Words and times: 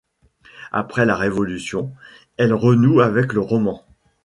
Après 0.71 1.05
la 1.05 1.15
Révolution, 1.15 1.91
elle 2.37 2.55
renoue 2.55 3.01
avec 3.01 3.33
le 3.33 3.39
roman. 3.41 3.85